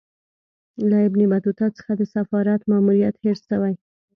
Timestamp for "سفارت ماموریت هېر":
2.13-3.37